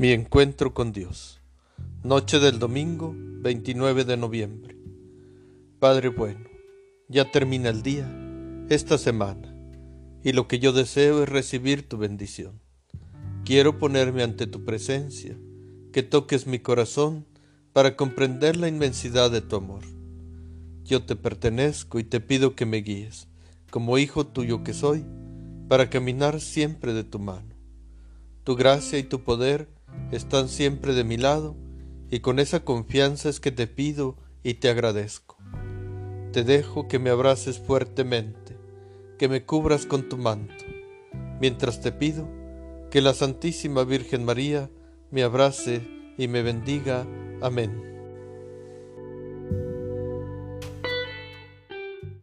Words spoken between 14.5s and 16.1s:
presencia, que